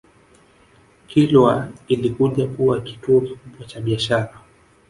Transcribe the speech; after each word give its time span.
Kilwa 1.07 1.69
ilikuja 1.87 2.47
kuwa 2.47 2.81
kituo 2.81 3.21
kikubwa 3.21 3.65
cha 3.67 3.81
biashara 3.81 4.39